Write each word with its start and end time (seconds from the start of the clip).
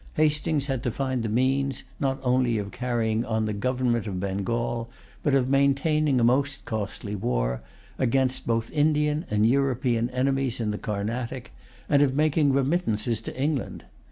Hastings 0.15 0.65
had 0.65 0.81
to 0.81 0.89
find 0.91 1.21
the 1.21 1.29
means, 1.29 1.83
not 1.99 2.19
only 2.23 2.57
of 2.57 2.71
carrying 2.71 3.23
on 3.23 3.45
the 3.45 3.53
government 3.53 4.07
of 4.07 4.19
Bengal, 4.19 4.89
but 5.21 5.35
of 5.35 5.47
maintaining 5.47 6.19
a 6.19 6.23
most 6.23 6.65
costly 6.65 7.15
war 7.15 7.61
against 7.99 8.47
both 8.47 8.71
Indian 8.73 9.27
and 9.29 9.45
European 9.47 10.09
enemies 10.09 10.59
in 10.59 10.71
the 10.71 10.79
Carnatic, 10.79 11.53
and 11.87 12.01
of 12.01 12.15
making 12.15 12.51
remittances 12.51 13.21
to 13.21 13.39
England. 13.39 13.83